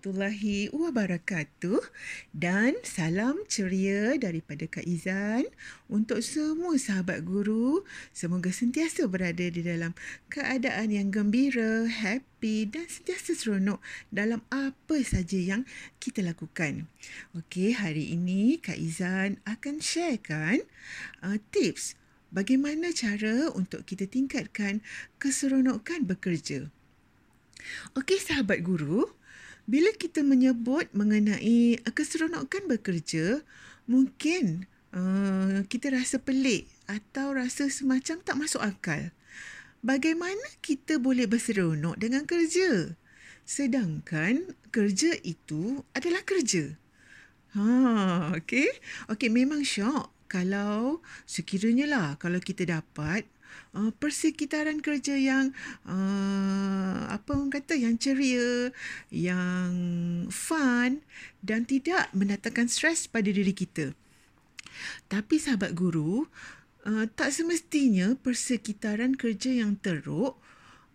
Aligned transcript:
warahmatullahi 0.00 0.72
wabarakatuh 0.72 1.84
dan 2.32 2.72
salam 2.80 3.36
ceria 3.52 4.16
daripada 4.16 4.64
Kak 4.64 4.88
Izan 4.88 5.44
untuk 5.92 6.24
semua 6.24 6.80
sahabat 6.80 7.20
guru. 7.20 7.84
Semoga 8.08 8.48
sentiasa 8.48 9.04
berada 9.12 9.44
di 9.52 9.60
dalam 9.60 9.92
keadaan 10.32 10.88
yang 10.88 11.12
gembira, 11.12 11.84
happy 11.84 12.72
dan 12.72 12.88
sentiasa 12.88 13.36
seronok 13.36 13.76
dalam 14.08 14.40
apa 14.48 15.04
saja 15.04 15.36
yang 15.36 15.68
kita 16.00 16.24
lakukan. 16.24 16.88
Okey, 17.36 17.76
hari 17.76 18.16
ini 18.16 18.56
Kak 18.56 18.80
Izan 18.80 19.36
akan 19.44 19.84
sharekan 19.84 20.64
uh, 21.20 21.36
tips 21.52 22.00
bagaimana 22.32 22.96
cara 22.96 23.52
untuk 23.52 23.84
kita 23.84 24.08
tingkatkan 24.08 24.80
keseronokan 25.20 26.08
bekerja. 26.08 26.72
Okey 27.92 28.16
sahabat 28.16 28.64
guru, 28.64 29.19
bila 29.70 29.94
kita 29.94 30.26
menyebut 30.26 30.90
mengenai 30.90 31.78
uh, 31.78 31.92
keseronokan 31.94 32.66
bekerja, 32.66 33.46
mungkin 33.86 34.66
uh, 34.90 35.62
kita 35.70 35.94
rasa 35.94 36.18
pelik 36.18 36.66
atau 36.90 37.30
rasa 37.38 37.70
semacam 37.70 38.18
tak 38.18 38.34
masuk 38.34 38.58
akal. 38.66 39.14
Bagaimana 39.80 40.42
kita 40.58 40.98
boleh 40.98 41.30
berseronok 41.30 41.94
dengan 42.02 42.26
kerja? 42.26 42.98
Sedangkan 43.46 44.58
kerja 44.74 45.14
itu 45.22 45.86
adalah 45.94 46.26
kerja. 46.26 46.74
Ha, 47.54 47.62
okey. 48.42 48.68
Okey, 49.08 49.30
memang 49.30 49.62
syok 49.62 50.10
kalau 50.30 51.02
sekiranya 51.26 51.86
lah 51.86 52.08
kalau 52.18 52.42
kita 52.42 52.66
dapat 52.66 53.26
uh, 53.76 53.90
persekitaran 53.96 54.82
kerja 54.82 55.14
yang 55.14 55.54
uh, 55.86 57.10
apa 57.10 57.30
orang 57.34 57.50
kata 57.50 57.76
yang 57.76 57.96
ceria, 58.00 58.74
yang 59.12 59.72
fun 60.30 61.02
dan 61.40 61.66
tidak 61.66 62.10
mendatangkan 62.16 62.66
stres 62.70 63.06
pada 63.06 63.28
diri 63.30 63.54
kita. 63.54 63.92
Tapi 65.10 65.36
sahabat 65.36 65.76
guru, 65.76 66.24
uh, 66.86 67.06
tak 67.12 67.34
semestinya 67.34 68.16
persekitaran 68.16 69.18
kerja 69.18 69.52
yang 69.52 69.76
teruk 69.76 70.38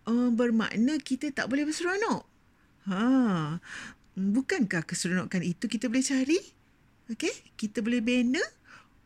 uh, 0.08 0.30
bermakna 0.32 0.98
kita 0.98 1.30
tak 1.30 1.50
boleh 1.50 1.68
berseronok. 1.68 2.24
Ha, 2.86 3.58
bukankah 4.14 4.86
keseronokan 4.86 5.42
itu 5.42 5.66
kita 5.66 5.90
boleh 5.90 6.06
cari? 6.06 6.38
Okey, 7.10 7.54
kita 7.58 7.82
boleh 7.82 8.02
bina, 8.02 8.42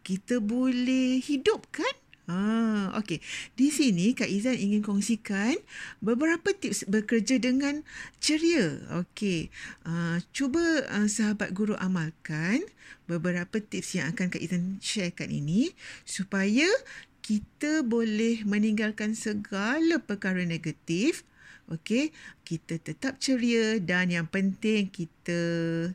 kita 0.04 0.40
boleh 0.40 1.20
hidupkan 1.20 1.99
Ah, 2.30 2.94
okey. 3.02 3.18
Di 3.58 3.74
sini 3.74 4.14
Kak 4.14 4.30
Izan 4.30 4.54
ingin 4.54 4.86
kongsikan 4.86 5.58
beberapa 5.98 6.54
tips 6.54 6.86
bekerja 6.86 7.42
dengan 7.42 7.82
ceria. 8.22 8.78
Okey. 9.02 9.50
Uh, 9.82 10.22
cuba 10.30 10.62
uh, 10.94 11.10
sahabat 11.10 11.50
guru 11.50 11.74
amalkan 11.82 12.62
beberapa 13.10 13.58
tips 13.58 13.98
yang 13.98 14.14
akan 14.14 14.30
Kak 14.30 14.38
Izan 14.38 14.78
sharekan 14.78 15.26
ini 15.26 15.74
supaya 16.06 16.70
kita 17.18 17.82
boleh 17.82 18.46
meninggalkan 18.46 19.18
segala 19.18 19.98
perkara 19.98 20.46
negatif. 20.46 21.26
Okey, 21.66 22.14
kita 22.46 22.78
tetap 22.78 23.18
ceria 23.18 23.82
dan 23.82 24.10
yang 24.10 24.30
penting 24.30 24.86
kita 24.86 25.38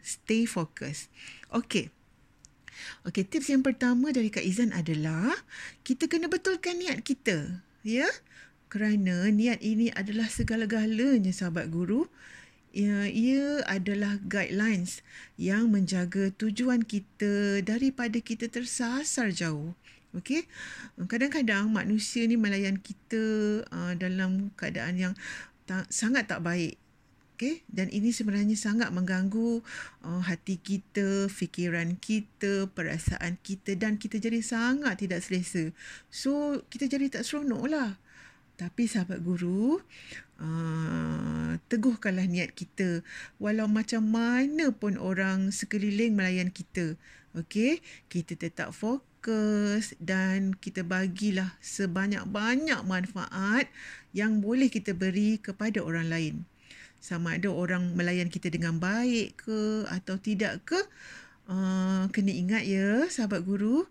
stay 0.03 0.43
fokus. 0.43 1.07
Okey. 1.55 1.95
Okey, 3.07 3.25
tips 3.27 3.51
yang 3.51 3.63
pertama 3.63 4.11
dari 4.11 4.27
Kak 4.31 4.43
Izan 4.43 4.75
adalah 4.75 5.31
kita 5.87 6.09
kena 6.09 6.31
betulkan 6.31 6.79
niat 6.79 7.01
kita. 7.01 7.61
Ya? 7.85 8.07
Kerana 8.67 9.29
niat 9.29 9.61
ini 9.61 9.93
adalah 9.93 10.27
segala-galanya 10.27 11.31
sahabat 11.31 11.69
guru. 11.71 12.09
Ya, 12.75 13.07
ia 13.07 13.63
adalah 13.71 14.19
guidelines 14.27 14.99
yang 15.39 15.71
menjaga 15.71 16.27
tujuan 16.35 16.83
kita 16.83 17.63
daripada 17.63 18.19
kita 18.19 18.51
tersasar 18.51 19.31
jauh. 19.31 19.71
Okey. 20.15 20.47
Kadang-kadang 21.07 21.71
manusia 21.71 22.23
ni 22.27 22.35
melayan 22.35 22.79
kita 22.79 23.23
uh, 23.67 23.93
dalam 23.95 24.51
keadaan 24.59 24.95
yang 24.95 25.13
tak, 25.67 25.87
sangat 25.91 26.27
tak 26.27 26.43
baik. 26.43 26.79
Okay? 27.35 27.67
Dan 27.67 27.91
ini 27.91 28.15
sebenarnya 28.15 28.55
sangat 28.55 28.95
mengganggu 28.95 29.59
uh, 30.07 30.23
hati 30.23 30.55
kita, 30.55 31.27
fikiran 31.27 31.99
kita, 31.99 32.71
perasaan 32.71 33.35
kita 33.43 33.75
dan 33.75 33.99
kita 33.99 34.23
jadi 34.23 34.39
sangat 34.39 35.03
tidak 35.03 35.19
selesa. 35.19 35.75
So, 36.07 36.63
kita 36.71 36.87
jadi 36.87 37.11
tak 37.11 37.27
seronok 37.27 37.67
lah. 37.67 37.99
Tapi 38.55 38.87
sahabat 38.87 39.19
guru, 39.19 39.83
uh, 40.39 41.59
teguhkanlah 41.67 42.23
niat 42.23 42.55
kita. 42.55 43.03
Walau 43.35 43.67
macam 43.67 44.07
mana 44.07 44.71
pun 44.71 44.95
orang 44.95 45.51
sekeliling 45.51 46.15
melayan 46.15 46.55
kita. 46.55 46.95
Okay? 47.35 47.83
Kita 48.07 48.39
tetap 48.39 48.71
fokus 48.71 49.91
dan 49.99 50.55
kita 50.55 50.87
bagilah 50.87 51.51
sebanyak-banyak 51.59 52.79
manfaat 52.87 53.67
yang 54.15 54.39
boleh 54.39 54.71
kita 54.71 54.95
beri 54.95 55.35
kepada 55.35 55.83
orang 55.83 56.07
lain 56.07 56.47
sama 56.99 57.37
ada 57.37 57.53
orang 57.53 57.93
melayan 57.93 58.31
kita 58.31 58.49
dengan 58.49 58.81
baik 58.81 59.45
ke 59.45 59.85
atau 59.89 60.17
tidak 60.17 60.65
ke 60.65 60.79
uh, 61.49 62.09
kena 62.09 62.33
ingat 62.33 62.63
ya 62.65 63.05
sahabat 63.09 63.45
guru 63.45 63.85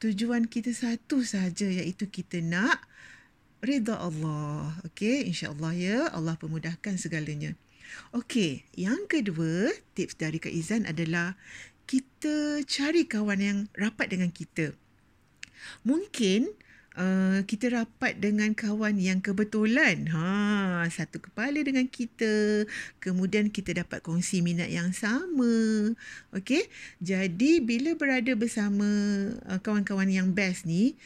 tujuan 0.00 0.48
kita 0.48 0.72
satu 0.72 1.20
saja 1.20 1.68
iaitu 1.68 2.08
kita 2.08 2.40
nak 2.40 2.80
redha 3.60 3.96
Allah. 4.00 4.72
Okey 4.88 5.28
insyaallah 5.28 5.72
ya 5.76 6.08
Allah 6.14 6.34
pemudahkan 6.40 6.96
segalanya. 6.96 7.52
Okey 8.16 8.64
yang 8.78 9.04
kedua 9.10 9.74
tips 9.92 10.16
dari 10.16 10.40
Kak 10.40 10.54
Izan 10.54 10.88
adalah 10.88 11.36
kita 11.90 12.62
cari 12.64 13.04
kawan 13.04 13.40
yang 13.42 13.58
rapat 13.74 14.14
dengan 14.14 14.30
kita. 14.30 14.72
Mungkin 15.84 16.48
Uh, 16.98 17.46
kita 17.46 17.70
rapat 17.70 18.18
dengan 18.18 18.50
kawan 18.50 18.98
yang 18.98 19.22
kebetulan. 19.22 20.10
Ha 20.10 20.84
satu 20.90 21.22
kepala 21.22 21.62
dengan 21.62 21.86
kita. 21.86 22.66
Kemudian 22.98 23.54
kita 23.54 23.70
dapat 23.78 24.02
kongsi 24.02 24.42
minat 24.42 24.68
yang 24.68 24.90
sama. 24.90 25.94
Okey? 26.34 26.66
Jadi 26.98 27.62
bila 27.62 27.94
berada 27.94 28.34
bersama 28.34 28.86
uh, 29.46 29.58
kawan-kawan 29.62 30.10
yang 30.10 30.34
best 30.34 30.66
ni 30.66 30.98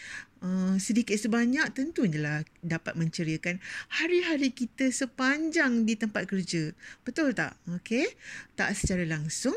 Uh, 0.44 0.76
sedikit 0.76 1.16
sebanyak 1.16 1.72
tentunya 1.72 2.20
lah 2.20 2.38
dapat 2.60 3.00
menceriakan 3.00 3.64
hari-hari 3.88 4.52
kita 4.52 4.92
sepanjang 4.92 5.88
di 5.88 5.96
tempat 5.96 6.28
kerja. 6.28 6.68
Betul 7.00 7.32
tak? 7.32 7.56
Okey. 7.72 8.04
Tak 8.52 8.76
secara 8.76 9.08
langsung 9.08 9.56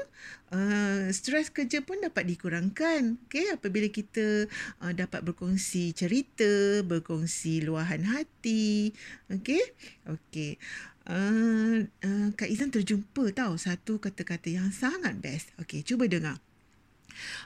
uh, 0.55 1.11
stres 1.11 1.51
kerja 1.51 1.83
pun 1.83 1.99
dapat 1.99 2.23
dikurangkan. 2.31 3.19
Okey, 3.27 3.59
apabila 3.59 3.91
kita 3.91 4.47
uh, 4.79 4.93
dapat 4.95 5.27
berkongsi 5.27 5.91
cerita, 5.91 6.79
berkongsi 6.87 7.67
luahan 7.67 8.07
hati. 8.07 8.95
Okey. 9.27 9.59
Okey. 10.07 10.55
Uh, 11.03 11.83
uh, 11.83 12.31
Kak 12.31 12.47
Izan 12.47 12.71
terjumpa 12.71 13.35
tahu 13.35 13.59
satu 13.59 13.99
kata-kata 13.99 14.47
yang 14.55 14.71
sangat 14.71 15.19
best. 15.19 15.51
Okey, 15.59 15.83
cuba 15.83 16.07
dengar. 16.07 16.39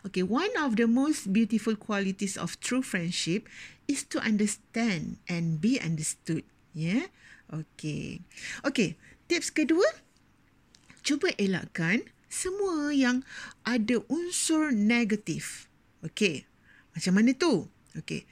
Okay, 0.08 0.24
one 0.24 0.52
of 0.60 0.76
the 0.76 0.88
most 0.88 1.32
beautiful 1.32 1.76
qualities 1.76 2.36
of 2.36 2.60
true 2.60 2.84
friendship 2.84 3.48
is 3.88 4.04
to 4.08 4.20
understand 4.20 5.20
and 5.28 5.60
be 5.60 5.80
understood. 5.80 6.44
Yeah. 6.72 7.12
Okay. 7.52 8.24
Okay, 8.64 8.96
tips 9.28 9.52
kedua, 9.52 9.84
cuba 11.04 11.36
elakkan 11.36 12.08
semua 12.32 12.96
yang 12.96 13.28
ada 13.68 14.00
unsur 14.08 14.72
negatif. 14.72 15.68
Okay. 16.00 16.48
Macam 16.96 17.20
mana 17.20 17.36
tu? 17.36 17.68
Okay. 17.92 18.24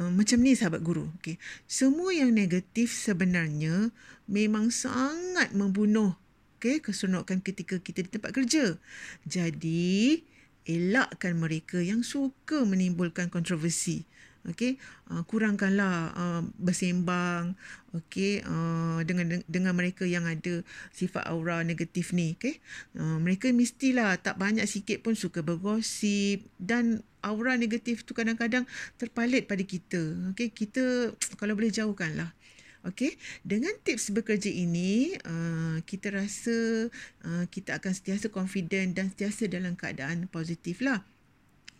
Uh, 0.00 0.08
macam 0.08 0.40
ni 0.40 0.56
sahabat 0.56 0.80
guru. 0.80 1.12
Okay. 1.20 1.36
Semua 1.68 2.16
yang 2.16 2.32
negatif 2.32 2.96
sebenarnya 2.96 3.92
memang 4.24 4.72
sangat 4.72 5.52
membunuh 5.52 6.16
okay, 6.56 6.80
keseronokan 6.80 7.44
ketika 7.44 7.76
kita 7.80 8.04
di 8.04 8.10
tempat 8.12 8.32
kerja. 8.36 8.76
Jadi, 9.24 10.24
elakkan 10.68 11.36
mereka 11.36 11.80
yang 11.80 12.04
suka 12.04 12.64
menimbulkan 12.64 13.32
kontroversi. 13.32 14.04
Okey, 14.40 14.80
uh, 15.12 15.20
kurangkanlah 15.28 16.16
uh, 16.16 16.40
bersembang 16.56 17.52
okey 17.92 18.40
uh, 18.40 19.04
dengan 19.04 19.44
dengan 19.44 19.76
mereka 19.76 20.08
yang 20.08 20.24
ada 20.24 20.64
sifat 20.96 21.28
aura 21.28 21.60
negatif 21.60 22.16
ni, 22.16 22.40
okey. 22.40 22.56
Uh, 22.96 23.20
mereka 23.20 23.52
mestilah 23.52 24.16
tak 24.16 24.40
banyak 24.40 24.64
sikit 24.64 25.04
pun 25.04 25.12
suka 25.12 25.44
bergosip 25.44 26.40
dan 26.56 27.04
aura 27.20 27.52
negatif 27.60 28.08
tu 28.08 28.16
kadang-kadang 28.16 28.64
terpalit 28.96 29.44
pada 29.44 29.60
kita. 29.60 30.32
Okey, 30.32 30.48
kita 30.56 31.12
kalau 31.40 31.52
boleh 31.52 31.68
jauhkanlah. 31.68 32.32
Okey, 32.80 33.12
dengan 33.44 33.76
tips 33.84 34.08
bekerja 34.08 34.48
ini, 34.48 35.12
uh, 35.28 35.84
kita 35.84 36.16
rasa 36.16 36.88
uh, 37.28 37.44
kita 37.52 37.76
akan 37.76 37.92
sentiasa 37.92 38.32
confident 38.32 38.96
dan 38.96 39.12
sentiasa 39.12 39.52
dalam 39.52 39.76
keadaan 39.76 40.32
positif 40.32 40.80
lah. 40.80 41.04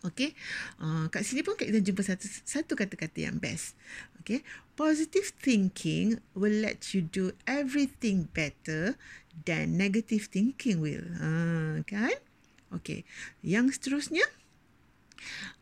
Okay. 0.00 0.32
Uh, 0.80 1.08
kat 1.12 1.24
sini 1.24 1.44
pun 1.44 1.56
kita 1.56 1.80
jumpa 1.80 2.00
satu, 2.00 2.24
satu 2.44 2.72
kata-kata 2.72 3.28
yang 3.28 3.36
best. 3.36 3.76
Okay. 4.20 4.40
Positive 4.76 5.28
thinking 5.40 6.20
will 6.32 6.56
let 6.56 6.96
you 6.96 7.04
do 7.04 7.36
everything 7.44 8.32
better 8.32 8.96
than 9.44 9.76
negative 9.76 10.28
thinking 10.32 10.80
will. 10.80 11.04
Uh, 11.20 11.84
kan? 11.84 12.16
Okay. 12.80 13.04
Yang 13.44 13.80
seterusnya, 13.80 14.24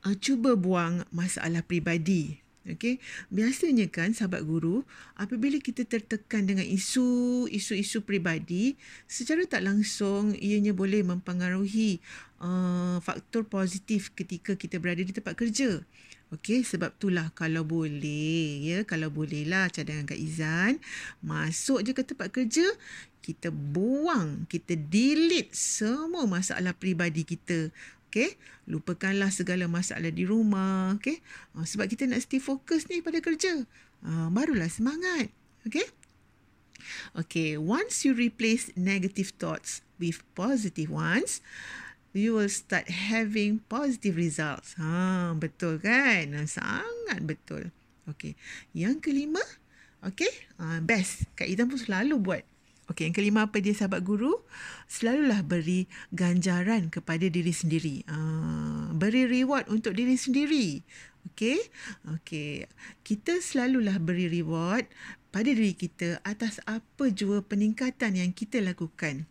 uh, 0.06 0.14
cuba 0.18 0.54
buang 0.54 1.02
masalah 1.10 1.62
pribadi. 1.66 2.42
Okay. 2.66 2.98
Biasanya 3.30 3.86
kan 3.88 4.12
sahabat 4.12 4.42
guru, 4.44 4.82
apabila 5.14 5.56
kita 5.62 5.86
tertekan 5.86 6.44
dengan 6.44 6.66
isu, 6.66 7.46
isu-isu 7.48 8.04
pribadi, 8.04 8.74
secara 9.08 9.46
tak 9.46 9.64
langsung 9.64 10.36
ianya 10.36 10.74
boleh 10.74 11.00
mempengaruhi 11.06 12.02
uh, 12.42 12.98
faktor 13.00 13.46
positif 13.46 14.12
ketika 14.12 14.58
kita 14.58 14.82
berada 14.82 15.00
di 15.00 15.14
tempat 15.14 15.38
kerja. 15.38 15.80
Okey, 16.28 16.60
sebab 16.60 16.92
itulah 16.92 17.32
kalau 17.32 17.64
boleh, 17.64 18.60
ya, 18.60 18.78
kalau 18.84 19.08
bolehlah 19.08 19.72
cadangan 19.72 20.04
Kak 20.04 20.20
Izan, 20.20 20.76
masuk 21.24 21.80
je 21.80 21.96
ke 21.96 22.04
tempat 22.04 22.28
kerja, 22.28 22.68
kita 23.24 23.48
buang, 23.48 24.44
kita 24.44 24.76
delete 24.76 25.56
semua 25.56 26.28
masalah 26.28 26.76
pribadi 26.76 27.24
kita. 27.24 27.72
Okey, 28.08 28.40
lupakanlah 28.64 29.28
segala 29.28 29.68
masalah 29.68 30.08
di 30.08 30.24
rumah, 30.24 30.96
okey? 30.96 31.20
Uh, 31.52 31.68
sebab 31.68 31.92
kita 31.92 32.08
nak 32.08 32.24
stay 32.24 32.40
fokus 32.40 32.88
ni 32.88 33.04
pada 33.04 33.20
kerja. 33.20 33.68
Uh, 34.00 34.32
barulah 34.32 34.72
semangat. 34.72 35.28
Okey? 35.68 35.84
Okay, 37.20 37.60
once 37.60 38.08
you 38.08 38.16
replace 38.16 38.72
negative 38.72 39.36
thoughts 39.36 39.84
with 40.00 40.24
positive 40.32 40.88
ones, 40.88 41.44
you 42.16 42.32
will 42.32 42.48
start 42.48 42.88
having 42.88 43.60
positive 43.68 44.16
results. 44.16 44.72
Ha, 44.80 45.36
betul 45.36 45.76
kan? 45.76 46.32
Sangat 46.48 47.20
betul. 47.28 47.68
Okay, 48.08 48.40
yang 48.72 49.04
kelima, 49.04 49.44
okay, 50.00 50.32
uh, 50.56 50.80
best. 50.80 51.28
Kak 51.36 51.44
Idan 51.44 51.68
pun 51.68 51.76
selalu 51.76 52.16
buat 52.16 52.42
Okey, 52.88 53.04
yang 53.04 53.16
kelima 53.16 53.40
apa 53.44 53.60
dia 53.60 53.76
sahabat 53.76 54.00
guru? 54.00 54.32
Selalulah 54.88 55.44
beri 55.44 55.84
ganjaran 56.08 56.88
kepada 56.88 57.28
diri 57.28 57.52
sendiri. 57.52 58.00
Uh, 58.08 58.88
beri 58.96 59.28
reward 59.28 59.68
untuk 59.68 59.92
diri 59.92 60.16
sendiri. 60.16 60.80
Okey. 61.28 61.60
Okey. 62.16 62.64
Kita 63.04 63.44
selalulah 63.44 64.00
beri 64.00 64.32
reward 64.32 64.88
pada 65.28 65.52
diri 65.52 65.76
kita 65.76 66.24
atas 66.24 66.64
apa 66.64 67.12
jua 67.12 67.44
peningkatan 67.44 68.16
yang 68.16 68.32
kita 68.32 68.64
lakukan. 68.64 69.28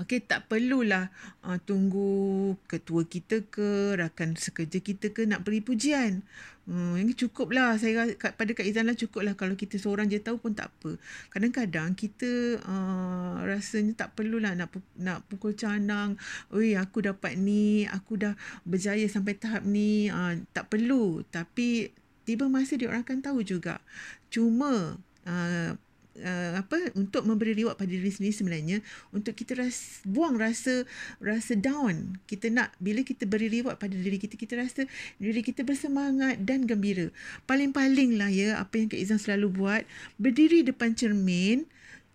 Okey, 0.00 0.24
tak 0.26 0.50
perlulah 0.50 1.14
uh, 1.46 1.62
tunggu 1.62 2.56
ketua 2.66 3.06
kita 3.06 3.46
ke, 3.46 3.94
rakan 3.94 4.34
sekerja 4.34 4.82
kita 4.82 5.14
ke 5.14 5.30
nak 5.30 5.46
beri 5.46 5.62
pujian. 5.62 6.26
Hmm, 6.68 7.00
ini 7.00 7.16
cukup 7.16 7.56
lah. 7.56 7.80
Saya 7.80 8.12
pada 8.12 8.52
Kak 8.52 8.68
Izan 8.68 8.92
lah 8.92 8.92
cukup 8.92 9.24
lah. 9.24 9.32
Kalau 9.32 9.56
kita 9.56 9.80
seorang 9.80 10.04
je 10.12 10.20
tahu 10.20 10.36
pun 10.36 10.52
tak 10.52 10.68
apa. 10.68 11.00
Kadang-kadang 11.32 11.96
kita 11.96 12.60
uh, 12.60 13.40
rasanya 13.48 14.04
tak 14.04 14.12
perlulah 14.12 14.52
nak, 14.52 14.76
nak 15.00 15.24
pukul 15.32 15.56
canang. 15.56 16.20
Oi, 16.52 16.76
aku 16.76 17.08
dapat 17.08 17.40
ni. 17.40 17.88
Aku 17.88 18.20
dah 18.20 18.36
berjaya 18.68 19.08
sampai 19.08 19.40
tahap 19.40 19.64
ni. 19.64 20.12
Uh, 20.12 20.44
tak 20.52 20.68
perlu. 20.68 21.24
Tapi 21.32 21.88
tiba 22.28 22.52
masa 22.52 22.76
dia 22.76 22.92
orang 22.92 23.00
akan 23.00 23.24
tahu 23.24 23.40
juga. 23.40 23.80
Cuma 24.28 25.00
uh, 25.24 25.70
uh, 26.22 26.60
apa 26.60 26.92
untuk 26.98 27.24
memberi 27.24 27.54
reward 27.54 27.78
pada 27.78 27.90
diri 27.90 28.10
sendiri 28.10 28.34
sebenarnya 28.34 28.78
untuk 29.14 29.34
kita 29.34 29.58
ras, 29.58 30.02
buang 30.04 30.38
rasa 30.38 30.84
rasa 31.22 31.54
down. 31.54 32.18
Kita 32.26 32.50
nak 32.50 32.74
bila 32.82 33.02
kita 33.02 33.24
beri 33.24 33.50
reward 33.50 33.78
pada 33.78 33.94
diri 33.94 34.18
kita 34.18 34.34
kita 34.34 34.58
rasa 34.58 34.84
diri 35.18 35.40
kita 35.42 35.62
bersemangat 35.62 36.42
dan 36.42 36.66
gembira. 36.66 37.10
Paling-paling 37.46 38.18
lah 38.18 38.30
ya 38.30 38.58
apa 38.58 38.78
yang 38.78 38.88
Kak 38.90 39.00
Izan 39.00 39.20
selalu 39.22 39.48
buat 39.54 39.82
berdiri 40.18 40.66
depan 40.66 40.94
cermin 40.94 41.66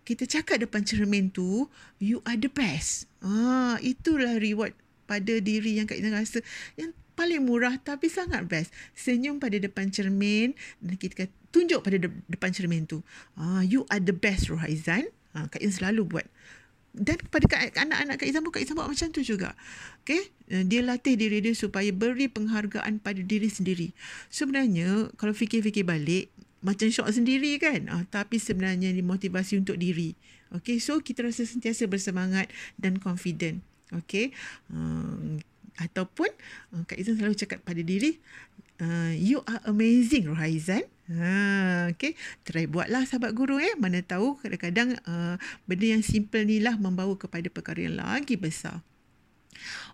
kita 0.03 0.27
cakap 0.27 0.59
depan 0.59 0.83
cermin 0.83 1.31
tu 1.31 1.71
you 2.03 2.19
are 2.27 2.35
the 2.35 2.51
best. 2.51 3.07
Ah 3.23 3.79
itulah 3.79 4.35
reward 4.35 4.75
pada 5.07 5.39
diri 5.39 5.79
yang 5.79 5.87
Kak 5.87 5.99
Izan 5.99 6.15
rasa 6.15 6.39
yang 6.75 6.91
paling 7.13 7.45
murah 7.45 7.77
tapi 7.79 8.09
sangat 8.09 8.45
best. 8.49 8.73
Senyum 8.97 9.37
pada 9.37 9.55
depan 9.57 9.89
cermin 9.93 10.57
dan 10.81 10.95
kita 10.97 11.25
kata, 11.25 11.42
tunjuk 11.53 11.85
pada 11.85 12.01
de- 12.01 12.23
depan 12.25 12.49
cermin 12.49 12.89
tu. 12.89 13.05
Ah, 13.37 13.61
you 13.61 13.85
are 13.93 14.01
the 14.01 14.11
best 14.11 14.49
Rohaizan. 14.49 15.05
Ah, 15.37 15.45
Kak 15.45 15.61
Izan 15.61 15.85
selalu 15.85 16.09
buat. 16.09 16.27
Dan 16.93 17.17
kepada 17.21 17.45
anak-anak 17.77 18.17
Kak 18.17 18.27
Izan 18.27 18.41
pun 18.41 18.51
Kak 18.57 18.65
Izan 18.65 18.73
buat 18.73 18.89
macam 18.89 19.07
tu 19.13 19.21
juga. 19.21 19.53
Okay? 20.01 20.33
Eh, 20.49 20.65
dia 20.65 20.81
latih 20.81 21.13
diri 21.13 21.45
dia 21.45 21.53
supaya 21.53 21.93
beri 21.93 22.25
penghargaan 22.25 22.97
pada 22.97 23.21
diri 23.21 23.47
sendiri. 23.53 23.93
Sebenarnya 24.33 25.13
kalau 25.21 25.37
fikir-fikir 25.37 25.85
balik, 25.85 26.33
macam 26.65 26.89
syok 26.89 27.13
sendiri 27.13 27.61
kan. 27.61 27.85
Ah, 27.93 28.03
tapi 28.09 28.41
sebenarnya 28.41 28.89
ini 28.89 29.05
motivasi 29.05 29.61
untuk 29.61 29.77
diri. 29.77 30.17
Okay, 30.53 30.77
so 30.77 31.01
kita 31.01 31.25
rasa 31.25 31.49
sentiasa 31.49 31.89
bersemangat 31.89 32.49
dan 32.77 33.01
confident. 33.01 33.61
Okay, 33.89 34.33
uh, 34.73 35.41
ataupun 35.81 36.29
uh, 36.73 36.83
Kak 36.85 36.97
Izan 36.97 37.17
selalu 37.17 37.35
cakap 37.37 37.65
pada 37.65 37.81
diri 37.81 38.21
uh, 38.81 39.13
you 39.13 39.41
are 39.49 39.61
amazing 39.65 40.29
Rohaizan 40.29 40.85
ha 41.11 41.91
okey. 41.91 42.15
Try 42.47 42.69
buatlah 42.69 43.03
sahabat 43.03 43.35
guru 43.35 43.59
eh. 43.59 43.75
Mana 43.75 43.99
tahu 43.99 44.39
kadang-kadang 44.39 44.95
uh, 45.03 45.35
benda 45.67 45.85
yang 45.99 46.03
simple 46.05 46.43
ni 46.47 46.63
lah 46.63 46.79
membawa 46.79 47.15
kepada 47.19 47.47
perkara 47.51 47.83
yang 47.83 47.99
lagi 47.99 48.39
besar. 48.39 48.79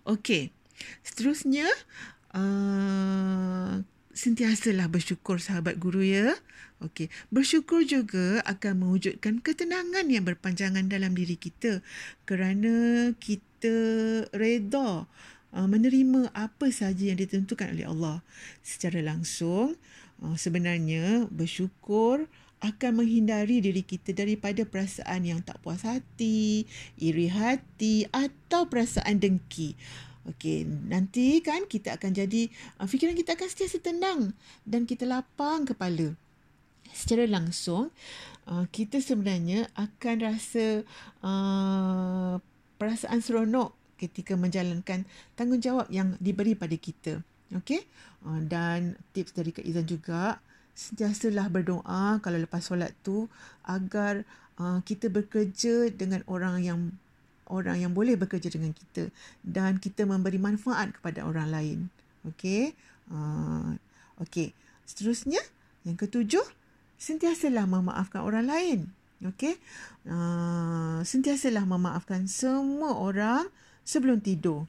Okey. 0.05 0.53
Seterusnya 1.01 1.67
uh, 2.33 3.83
sentiasalah 4.13 4.87
bersyukur 4.91 5.41
sahabat 5.41 5.81
guru 5.81 6.05
ya. 6.05 6.35
Okey. 6.79 7.11
Bersyukur 7.33 7.83
juga 7.83 8.39
akan 8.47 8.87
mewujudkan 8.87 9.43
ketenangan 9.43 10.07
yang 10.07 10.23
berpanjangan 10.23 10.87
dalam 10.87 11.11
diri 11.17 11.35
kita 11.35 11.83
kerana 12.23 13.11
kita 13.19 13.75
redha 14.31 15.09
menerima 15.53 16.29
apa 16.37 16.69
sahaja 16.69 17.09
yang 17.09 17.17
ditentukan 17.17 17.73
oleh 17.73 17.89
Allah 17.89 18.17
secara 18.61 19.01
langsung 19.01 19.73
uh, 20.21 20.37
sebenarnya 20.37 21.25
bersyukur 21.31 22.29
akan 22.59 23.03
menghindari 23.03 23.63
diri 23.63 23.79
kita 23.87 24.11
daripada 24.11 24.67
perasaan 24.67 25.23
yang 25.23 25.39
tak 25.39 25.63
puas 25.63 25.87
hati, 25.87 26.67
iri 26.99 27.31
hati 27.31 28.03
atau 28.11 28.67
perasaan 28.67 29.15
dengki. 29.15 29.79
Okey, 30.27 30.67
nanti 30.67 31.39
kan 31.39 31.63
kita 31.65 31.95
akan 31.95 32.11
jadi 32.11 32.51
uh, 32.83 32.85
fikiran 32.85 33.15
kita 33.15 33.39
akan 33.39 33.47
sentiasa 33.47 33.79
tenang 33.79 34.35
dan 34.67 34.83
kita 34.83 35.07
lapang 35.07 35.63
kepala. 35.63 36.13
Secara 36.91 37.23
langsung 37.31 37.95
uh, 38.43 38.67
kita 38.67 38.99
sebenarnya 38.99 39.71
akan 39.79 40.15
rasa 40.19 40.83
uh, 41.23 42.43
perasaan 42.75 43.23
seronok 43.23 43.78
ketika 43.99 44.39
menjalankan 44.39 45.03
tanggungjawab 45.35 45.91
yang 45.91 46.15
diberi 46.23 46.55
pada 46.55 46.73
kita. 46.79 47.19
Okey? 47.51 47.83
Uh, 48.23 48.39
dan 48.47 48.95
tips 49.11 49.35
dari 49.35 49.51
Kak 49.51 49.67
Izan 49.67 49.83
juga, 49.83 50.39
sentiasalah 50.71 51.51
berdoa 51.51 52.23
kalau 52.23 52.39
lepas 52.39 52.63
solat 52.63 52.95
tu 53.03 53.27
agar 53.67 54.23
uh, 54.55 54.79
kita 54.87 55.11
bekerja 55.11 55.91
dengan 55.91 56.23
orang 56.31 56.63
yang 56.63 56.79
orang 57.49 57.81
yang 57.81 57.91
boleh 57.91 58.15
bekerja 58.15 58.47
dengan 58.47 58.71
kita 58.71 59.09
dan 59.43 59.81
kita 59.81 60.07
memberi 60.07 60.39
manfaat 60.39 60.95
kepada 60.95 61.27
orang 61.27 61.51
lain. 61.51 61.79
Okey? 62.23 62.71
Uh, 63.11 63.75
Okey. 64.19 64.51
Seterusnya, 64.83 65.39
yang 65.87 65.95
ketujuh, 65.95 66.43
sentiasalah 66.99 67.63
memaafkan 67.65 68.21
orang 68.21 68.45
lain. 68.45 68.79
Okey? 69.23 69.55
Uh, 70.03 70.99
sentiasalah 71.03 71.63
memaafkan 71.63 72.27
semua 72.27 72.99
orang 72.99 73.47
sebelum 73.83 74.19
tidur. 74.21 74.65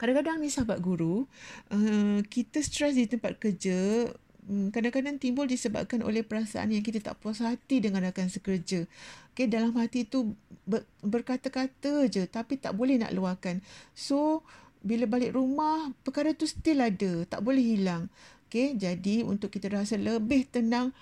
Kadang-kadang 0.00 0.42
ni 0.42 0.50
sahabat 0.50 0.80
guru, 0.82 1.28
uh, 1.70 2.18
kita 2.26 2.58
stres 2.64 2.98
di 2.98 3.06
tempat 3.06 3.36
kerja, 3.38 4.08
um, 4.48 4.72
kadang-kadang 4.72 5.20
timbul 5.20 5.46
disebabkan 5.46 6.02
oleh 6.02 6.24
perasaan 6.24 6.72
yang 6.72 6.82
kita 6.82 6.98
tak 7.04 7.20
puas 7.20 7.38
hati 7.38 7.84
dengan 7.84 8.02
rakan 8.02 8.32
sekerja. 8.32 8.88
Okay, 9.34 9.46
dalam 9.46 9.70
hati 9.78 10.08
tu 10.08 10.34
ber, 10.66 10.82
berkata-kata 11.04 12.10
je 12.10 12.26
tapi 12.26 12.58
tak 12.58 12.74
boleh 12.74 12.98
nak 12.98 13.14
luahkan. 13.14 13.62
So, 13.94 14.42
bila 14.82 15.06
balik 15.06 15.34
rumah, 15.34 15.90
perkara 16.06 16.34
tu 16.34 16.46
still 16.46 16.82
ada, 16.82 17.26
tak 17.26 17.42
boleh 17.42 17.62
hilang. 17.62 18.10
Okay, 18.48 18.72
jadi 18.72 19.28
untuk 19.28 19.52
kita 19.52 19.68
rasa 19.68 20.00
lebih 20.00 20.48
tenang, 20.48 20.96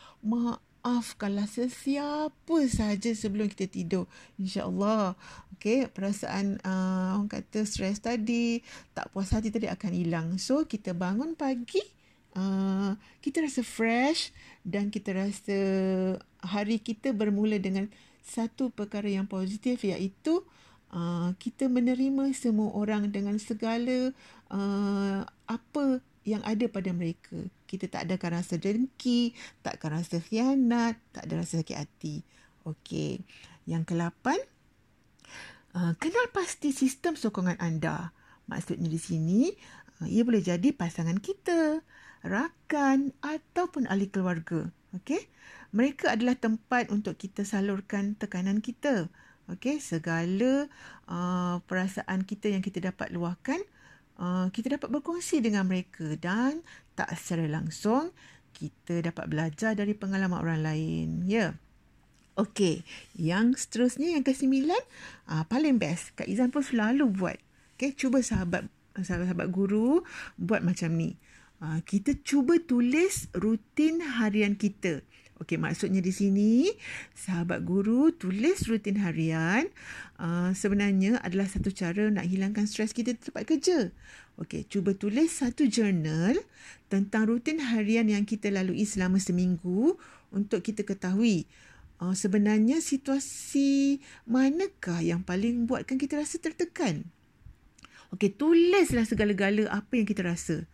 maafkanlah 0.86 1.50
sesiapa 1.50 2.56
sahaja 2.70 3.10
sebelum 3.10 3.50
kita 3.50 3.66
tidur. 3.66 4.06
InsyaAllah. 4.38 5.18
Okay, 5.58 5.90
perasaan 5.90 6.62
uh, 6.62 7.18
orang 7.18 7.26
kata 7.26 7.66
stres 7.66 7.98
tadi, 7.98 8.62
tak 8.94 9.10
puas 9.10 9.34
hati 9.34 9.50
tadi 9.50 9.66
akan 9.66 9.90
hilang. 9.90 10.28
So, 10.38 10.62
kita 10.62 10.94
bangun 10.94 11.34
pagi, 11.34 11.82
uh, 12.38 12.94
kita 13.18 13.42
rasa 13.42 13.66
fresh 13.66 14.30
dan 14.62 14.94
kita 14.94 15.10
rasa 15.10 15.58
hari 16.46 16.78
kita 16.78 17.10
bermula 17.10 17.58
dengan 17.58 17.90
satu 18.22 18.70
perkara 18.70 19.10
yang 19.10 19.26
positif 19.26 19.82
iaitu 19.82 20.46
uh, 20.94 21.34
kita 21.42 21.66
menerima 21.66 22.30
semua 22.30 22.70
orang 22.78 23.10
dengan 23.10 23.34
segala 23.42 24.14
uh, 24.54 25.20
apa 25.50 25.98
yang 26.22 26.46
ada 26.46 26.70
pada 26.70 26.94
mereka. 26.94 27.42
Kita 27.66 27.90
tak 27.90 28.06
ada 28.08 28.14
akan 28.16 28.32
rasa 28.40 28.54
dengki, 28.56 29.34
tak 29.60 29.82
akan 29.82 30.00
rasa 30.00 30.22
khianat, 30.22 30.96
tak 31.10 31.26
ada 31.26 31.42
rasa 31.42 31.60
sakit 31.60 31.76
hati. 31.76 32.22
Okey. 32.62 33.22
Yang 33.66 33.92
ke-8, 33.92 34.26
uh, 35.74 35.92
kenal 35.98 36.26
pasti 36.30 36.70
sistem 36.70 37.18
sokongan 37.18 37.58
anda. 37.58 38.14
Maksudnya 38.46 38.86
di 38.86 39.00
sini, 39.02 39.50
uh, 40.00 40.08
ia 40.08 40.22
boleh 40.22 40.40
jadi 40.42 40.70
pasangan 40.70 41.18
kita, 41.18 41.82
rakan 42.22 43.10
ataupun 43.22 43.90
ahli 43.90 44.06
keluarga. 44.06 44.70
Okey. 44.94 45.26
Mereka 45.74 46.14
adalah 46.14 46.38
tempat 46.38 46.88
untuk 46.88 47.18
kita 47.18 47.42
salurkan 47.42 48.14
tekanan 48.16 48.62
kita. 48.62 49.10
Okey, 49.46 49.78
segala 49.78 50.66
uh, 51.06 51.62
perasaan 51.70 52.26
kita 52.26 52.50
yang 52.50 52.66
kita 52.66 52.82
dapat 52.82 53.14
luahkan, 53.14 53.62
uh, 54.20 54.46
kita 54.52 54.76
dapat 54.76 54.88
berkongsi 54.92 55.40
dengan 55.44 55.68
mereka 55.68 56.16
dan 56.20 56.64
tak 56.96 57.12
secara 57.16 57.48
langsung 57.60 58.12
kita 58.56 59.04
dapat 59.04 59.28
belajar 59.28 59.76
dari 59.76 59.92
pengalaman 59.92 60.40
orang 60.40 60.60
lain. 60.64 61.08
Ya. 61.28 61.36
Yeah. 61.36 61.52
Okey, 62.36 62.84
yang 63.16 63.56
seterusnya 63.56 64.12
yang 64.12 64.20
kesembilan, 64.20 64.84
uh, 65.32 65.48
paling 65.48 65.80
best. 65.80 66.12
Kak 66.20 66.28
Izan 66.28 66.52
pun 66.52 66.60
selalu 66.60 67.08
buat. 67.08 67.40
Okey, 67.80 67.96
cuba 67.96 68.20
sahabat 68.20 68.68
sahabat-sahabat 68.92 69.48
guru 69.48 70.04
buat 70.36 70.60
macam 70.60 70.92
ni. 71.00 71.16
Uh, 71.64 71.80
kita 71.88 72.12
cuba 72.20 72.60
tulis 72.60 73.32
rutin 73.32 74.04
harian 74.04 74.52
kita. 74.52 75.00
Okey, 75.36 75.60
maksudnya 75.60 76.00
di 76.00 76.16
sini 76.16 76.64
sahabat 77.12 77.60
guru 77.60 78.08
tulis 78.08 78.56
rutin 78.72 78.96
harian 79.04 79.68
uh, 80.16 80.56
sebenarnya 80.56 81.20
adalah 81.20 81.44
satu 81.44 81.68
cara 81.68 82.08
nak 82.08 82.24
hilangkan 82.24 82.64
stres 82.64 82.96
kita 82.96 83.12
di 83.12 83.20
tempat 83.20 83.44
kerja. 83.44 83.92
Okey, 84.40 84.64
cuba 84.64 84.96
tulis 84.96 85.28
satu 85.28 85.68
jurnal 85.68 86.40
tentang 86.88 87.28
rutin 87.28 87.60
harian 87.60 88.08
yang 88.08 88.24
kita 88.24 88.48
lalui 88.48 88.88
selama 88.88 89.20
seminggu 89.20 90.00
untuk 90.32 90.64
kita 90.64 90.88
ketahui 90.88 91.44
uh, 92.00 92.16
sebenarnya 92.16 92.80
situasi 92.80 94.00
manakah 94.24 95.04
yang 95.04 95.20
paling 95.20 95.68
buatkan 95.68 96.00
kita 96.00 96.16
rasa 96.16 96.40
tertekan. 96.40 97.04
Okey, 98.14 98.32
tulislah 98.32 99.04
segala-gala 99.04 99.68
apa 99.68 100.00
yang 100.00 100.08
kita 100.08 100.24
rasa. 100.24 100.64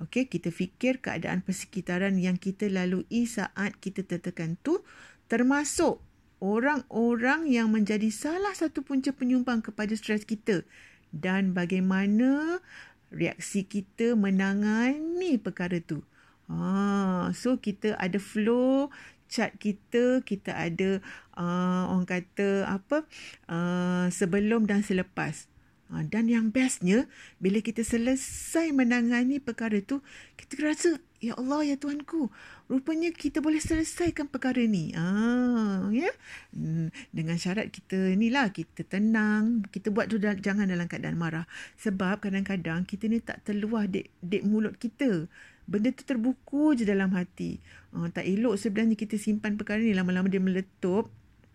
Okey, 0.00 0.32
kita 0.32 0.48
fikir 0.48 1.04
keadaan 1.04 1.44
persekitaran 1.44 2.16
yang 2.16 2.40
kita 2.40 2.72
lalui 2.72 3.28
saat 3.28 3.76
kita 3.84 4.00
tertekan 4.00 4.56
tu 4.64 4.80
termasuk 5.28 6.00
orang-orang 6.40 7.44
yang 7.52 7.68
menjadi 7.68 8.08
salah 8.08 8.56
satu 8.56 8.80
punca 8.80 9.12
penyumbang 9.12 9.60
kepada 9.60 9.92
stres 9.92 10.24
kita 10.24 10.64
dan 11.12 11.52
bagaimana 11.52 12.64
reaksi 13.12 13.68
kita 13.68 14.16
menangani 14.16 15.36
perkara 15.36 15.84
tu. 15.84 16.00
Ha, 16.48 17.30
so 17.36 17.60
kita 17.60 17.94
ada 18.00 18.16
flow 18.16 18.88
chat 19.30 19.54
kita, 19.60 20.24
kita 20.24 20.56
ada 20.56 20.98
uh, 21.38 21.92
orang 21.92 22.08
kata 22.08 22.66
apa 22.66 23.06
uh, 23.46 24.08
sebelum 24.10 24.66
dan 24.66 24.80
selepas. 24.82 25.49
Ha, 25.90 26.06
dan 26.06 26.30
yang 26.30 26.54
bestnya, 26.54 27.10
bila 27.42 27.58
kita 27.58 27.82
selesai 27.82 28.70
menangani 28.70 29.42
perkara 29.42 29.82
tu, 29.82 29.98
kita 30.38 30.62
rasa, 30.62 31.02
Ya 31.18 31.34
Allah, 31.34 31.66
Ya 31.66 31.76
Tuhanku, 31.76 32.30
rupanya 32.70 33.10
kita 33.10 33.42
boleh 33.42 33.58
selesaikan 33.58 34.30
perkara 34.30 34.62
ni. 34.70 34.94
Ha, 34.94 35.90
ya? 35.90 36.14
Hmm, 36.54 36.94
dengan 37.10 37.34
syarat 37.34 37.74
kita 37.74 38.14
ni 38.14 38.30
lah, 38.30 38.54
kita 38.54 38.86
tenang, 38.86 39.66
kita 39.74 39.90
buat 39.90 40.06
tu 40.06 40.22
jangan 40.22 40.70
dalam 40.70 40.86
keadaan 40.86 41.18
marah. 41.18 41.50
Sebab 41.82 42.22
kadang-kadang 42.22 42.86
kita 42.86 43.10
ni 43.10 43.18
tak 43.18 43.42
terluah 43.42 43.90
dek, 43.90 44.14
dek 44.22 44.46
mulut 44.46 44.78
kita. 44.78 45.26
Benda 45.66 45.90
tu 45.90 46.06
terbuku 46.06 46.78
je 46.78 46.86
dalam 46.86 47.10
hati. 47.18 47.58
Ha, 47.98 48.14
tak 48.14 48.30
elok 48.30 48.54
sebenarnya 48.54 48.94
kita 48.94 49.18
simpan 49.18 49.58
perkara 49.58 49.82
ni, 49.82 49.90
lama-lama 49.90 50.30
dia 50.30 50.38
meletup 50.38 51.10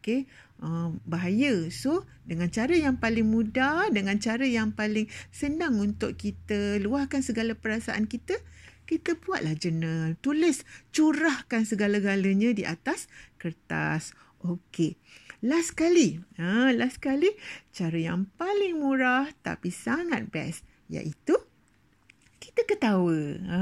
okay, 0.05 0.29
uh, 0.61 0.93
bahaya. 1.09 1.65
So, 1.73 2.05
dengan 2.29 2.53
cara 2.53 2.77
yang 2.77 3.01
paling 3.01 3.25
mudah, 3.25 3.89
dengan 3.89 4.21
cara 4.21 4.45
yang 4.45 4.69
paling 4.69 5.09
senang 5.33 5.81
untuk 5.81 6.13
kita 6.13 6.77
luahkan 6.77 7.25
segala 7.25 7.57
perasaan 7.57 8.05
kita, 8.05 8.37
kita 8.85 9.17
buatlah 9.17 9.57
jurnal. 9.57 10.13
Tulis, 10.21 10.61
curahkan 10.93 11.65
segala-galanya 11.65 12.53
di 12.53 12.61
atas 12.69 13.09
kertas. 13.41 14.13
Okey. 14.45 15.01
Last 15.41 15.73
kali, 15.73 16.21
ha, 16.37 16.69
last 16.73 17.01
kali, 17.01 17.33
cara 17.73 17.97
yang 17.97 18.29
paling 18.37 18.81
murah 18.81 19.29
tapi 19.45 19.69
sangat 19.69 20.29
best 20.29 20.65
iaitu 20.89 21.37
kita 22.37 22.61
ketawa. 22.65 23.41
Ha, 23.45 23.61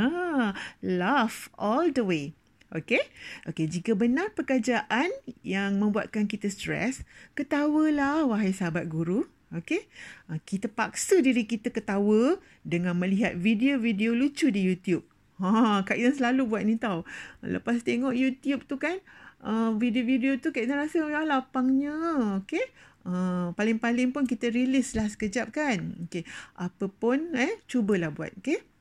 laugh 0.84 1.48
all 1.56 1.92
the 1.92 2.04
way. 2.04 2.36
Okey? 2.74 3.06
Okey, 3.46 3.70
jika 3.70 3.94
benar 3.94 4.34
pekerjaan 4.34 5.14
yang 5.46 5.78
membuatkan 5.78 6.26
kita 6.26 6.50
stres, 6.50 7.06
ketawalah 7.38 8.26
wahai 8.26 8.50
sahabat 8.50 8.90
guru. 8.90 9.30
Okey? 9.54 9.86
Ah, 10.26 10.42
kita 10.42 10.66
paksa 10.66 11.22
diri 11.22 11.46
kita 11.46 11.70
ketawa 11.70 12.42
dengan 12.66 12.98
melihat 12.98 13.38
video-video 13.38 14.18
lucu 14.18 14.50
di 14.50 14.66
YouTube. 14.66 15.06
Ha, 15.38 15.86
Kak 15.86 15.98
Ian 16.02 16.18
selalu 16.18 16.50
buat 16.50 16.66
ni 16.66 16.82
tau. 16.82 17.06
Lepas 17.46 17.86
tengok 17.86 18.18
YouTube 18.18 18.66
tu 18.66 18.82
kan, 18.82 18.98
uh, 19.46 19.78
video-video 19.78 20.42
tu 20.42 20.50
Kak 20.50 20.66
Ian 20.66 20.74
rasa 20.74 21.06
ya 21.06 21.22
lapangnya. 21.22 21.94
Okey? 22.42 22.66
Uh, 23.06 23.54
paling-paling 23.54 24.10
pun 24.10 24.26
kita 24.26 24.50
release 24.50 24.98
lah 24.98 25.06
sekejap 25.06 25.54
kan. 25.54 26.10
Okey. 26.10 26.26
Apa 26.58 26.90
pun 26.90 27.38
eh 27.38 27.62
cubalah 27.70 28.10
buat. 28.10 28.34
Okey? 28.42 28.73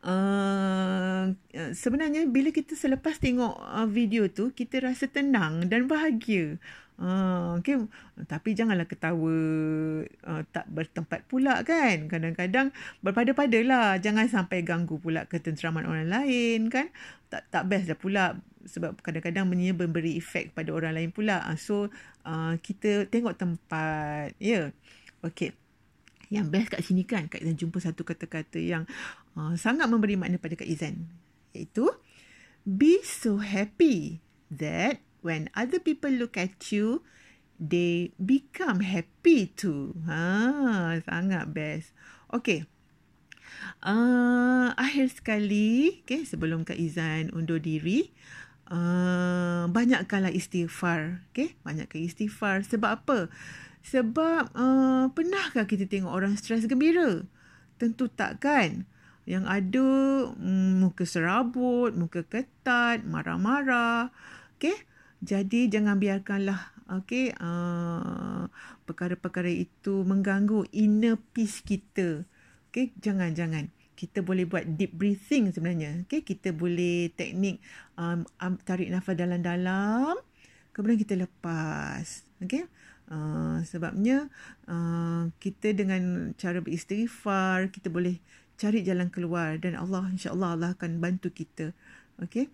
Uh, 0.00 1.36
sebenarnya 1.76 2.24
bila 2.26 2.50
kita 2.50 2.72
selepas 2.74 3.20
tengok 3.20 3.60
uh, 3.60 3.88
video 3.88 4.26
tu 4.32 4.50
kita 4.52 4.80
rasa 4.84 5.06
tenang 5.06 5.68
dan 5.68 5.86
bahagia. 5.86 6.56
Uh, 7.00 7.56
okay. 7.56 7.80
Tapi 8.28 8.52
janganlah 8.52 8.84
ketawa 8.84 9.32
uh, 10.04 10.42
tak 10.52 10.68
bertempat 10.68 11.24
pula 11.24 11.64
kan. 11.64 12.12
Kadang-kadang 12.12 12.76
berpada-pada 13.00 13.58
lah. 13.64 13.88
Jangan 13.96 14.28
sampai 14.28 14.60
ganggu 14.60 15.00
pula 15.00 15.24
ketenteraman 15.24 15.88
orang 15.88 16.12
lain 16.12 16.68
kan. 16.68 16.92
Tak 17.32 17.48
tak 17.48 17.64
best 17.72 17.88
dah 17.88 17.96
pula. 17.96 18.36
Sebab 18.68 19.00
kadang-kadang 19.00 19.48
menyia 19.48 19.72
memberi 19.72 20.20
efek 20.20 20.52
pada 20.52 20.76
orang 20.76 20.92
lain 20.92 21.08
pula. 21.08 21.40
Uh, 21.48 21.56
so 21.56 21.88
uh, 22.28 22.60
kita 22.60 23.08
tengok 23.08 23.40
tempat. 23.40 24.36
Ya. 24.36 24.68
Yeah. 24.68 25.24
Okay. 25.24 25.56
Yang 26.30 26.46
best 26.46 26.68
kat 26.70 26.80
sini 26.86 27.02
kan, 27.02 27.26
Izan 27.26 27.58
jumpa 27.58 27.82
satu 27.82 28.06
kata-kata 28.06 28.62
yang 28.62 28.86
uh, 29.36 29.54
sangat 29.54 29.86
memberi 29.86 30.16
makna 30.18 30.40
pada 30.40 30.56
Kak 30.56 30.66
Izan. 30.66 31.10
Iaitu, 31.54 31.90
be 32.64 33.02
so 33.02 33.42
happy 33.42 34.22
that 34.50 35.02
when 35.20 35.50
other 35.52 35.78
people 35.78 36.10
look 36.10 36.38
at 36.38 36.70
you, 36.72 37.02
they 37.60 38.16
become 38.16 38.80
happy 38.80 39.52
too. 39.52 39.92
Ha, 40.08 40.96
sangat 41.04 41.52
best. 41.52 41.92
Okay. 42.32 42.64
Uh, 43.84 44.72
akhir 44.78 45.12
sekali, 45.12 46.00
okay, 46.06 46.24
sebelum 46.24 46.64
Kak 46.64 46.78
Izan 46.80 47.34
undur 47.34 47.60
diri, 47.60 48.08
uh, 48.72 49.68
banyakkanlah 49.68 50.32
istighfar. 50.32 51.26
Okay? 51.30 51.58
Banyakkan 51.66 52.00
istighfar. 52.00 52.64
Sebab 52.64 52.90
apa? 53.04 53.18
Sebab 53.84 54.54
uh, 54.56 55.12
pernahkah 55.12 55.68
kita 55.68 55.84
tengok 55.84 56.12
orang 56.12 56.36
stres 56.40 56.64
gembira? 56.64 57.24
Tentu 57.76 58.08
tak 58.08 58.40
kan? 58.44 58.88
Yang 59.30 59.44
ada 59.46 59.86
um, 60.34 60.82
muka 60.82 61.06
serabut, 61.06 61.94
muka 61.94 62.26
ketat, 62.26 63.06
marah-marah. 63.06 64.10
Okay? 64.58 64.74
Jadi 65.22 65.70
jangan 65.70 66.02
biarkanlah 66.02 66.58
okay, 66.90 67.30
uh, 67.38 68.50
perkara-perkara 68.90 69.46
itu 69.46 70.02
mengganggu 70.02 70.66
inner 70.74 71.14
peace 71.30 71.62
kita. 71.62 72.26
Okay? 72.74 72.90
Jangan-jangan. 72.98 73.70
Kita 73.94 74.24
boleh 74.26 74.48
buat 74.50 74.66
deep 74.74 74.98
breathing 74.98 75.54
sebenarnya. 75.54 76.02
Okay? 76.10 76.26
Kita 76.26 76.50
boleh 76.50 77.14
teknik 77.14 77.62
um, 77.94 78.26
tarik 78.66 78.90
nafas 78.90 79.14
dalam-dalam. 79.14 80.18
Kemudian 80.74 80.98
kita 80.98 81.14
lepas. 81.14 82.26
Okay? 82.42 82.66
Uh, 83.10 83.62
sebabnya 83.66 84.30
uh, 84.70 85.30
kita 85.42 85.74
dengan 85.74 86.30
cara 86.38 86.62
beristighfar 86.62 87.74
kita 87.74 87.90
boleh 87.90 88.22
cari 88.60 88.84
jalan 88.84 89.08
keluar 89.08 89.56
dan 89.56 89.72
Allah 89.80 90.04
insya-Allah 90.12 90.52
Allah 90.52 90.70
akan 90.76 91.00
bantu 91.00 91.32
kita. 91.32 91.72
Okey. 92.20 92.52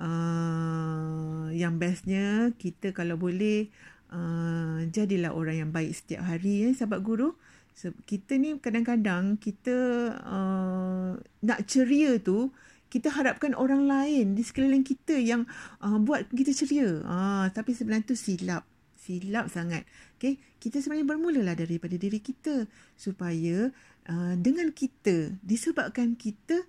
Uh, 0.00 1.52
yang 1.52 1.76
bestnya 1.76 2.48
kita 2.56 2.96
kalau 2.96 3.20
boleh 3.20 3.68
uh, 4.08 4.88
jadilah 4.88 5.36
orang 5.36 5.68
yang 5.68 5.70
baik 5.70 5.92
setiap 5.92 6.24
hari 6.24 6.64
ya 6.64 6.68
sahabat 6.72 7.04
guru. 7.04 7.36
Kita 8.08 8.40
ni 8.40 8.56
kadang-kadang 8.56 9.36
kita 9.36 9.76
uh, 10.16 11.20
nak 11.44 11.60
ceria 11.68 12.16
tu 12.16 12.48
kita 12.88 13.08
harapkan 13.08 13.56
orang 13.56 13.88
lain 13.88 14.36
di 14.36 14.44
sekeliling 14.44 14.84
kita 14.84 15.16
yang 15.16 15.44
uh, 15.84 16.00
buat 16.00 16.32
kita 16.32 16.56
ceria. 16.56 17.04
Uh, 17.04 17.46
tapi 17.52 17.76
sebenarnya 17.76 18.08
tu 18.08 18.16
silap 18.16 18.64
silap 19.02 19.50
sangat. 19.50 19.82
Okay? 20.16 20.38
Kita 20.62 20.78
sebenarnya 20.78 21.06
bermulalah 21.10 21.58
daripada 21.58 21.98
diri 21.98 22.22
kita 22.22 22.70
supaya 22.94 23.74
uh, 24.08 24.34
dengan 24.38 24.70
kita 24.72 25.36
disebabkan 25.42 26.14
kita 26.18 26.64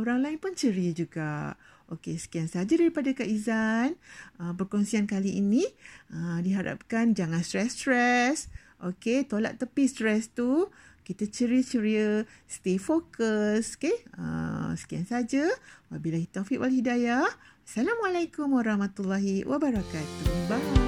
orang 0.00 0.24
lain 0.24 0.38
pun 0.40 0.56
ceria 0.56 0.92
juga. 0.94 1.56
Okey, 1.90 2.22
sekian 2.22 2.46
saja 2.46 2.70
daripada 2.78 3.10
Kak 3.10 3.26
Izan. 3.26 3.98
Uh, 4.38 4.54
perkongsian 4.54 5.10
kali 5.10 5.42
ini 5.42 5.66
uh, 6.14 6.38
diharapkan 6.38 7.18
jangan 7.18 7.42
stres-stres. 7.42 8.46
Okey, 8.78 9.26
tolak 9.26 9.58
tepi 9.58 9.90
stres 9.90 10.30
tu. 10.30 10.70
Kita 11.02 11.26
ceria-ceria, 11.26 12.22
stay 12.46 12.78
fokus. 12.78 13.74
Okey, 13.74 13.96
uh, 14.14 14.70
sekian 14.78 15.02
saja. 15.02 15.50
Wabillahi 15.90 16.30
taufiq 16.30 16.62
wal 16.62 16.70
hidayah. 16.70 17.26
Assalamualaikum 17.66 18.54
warahmatullahi 18.54 19.42
wabarakatuh. 19.42 20.46
Bye. 20.46 20.79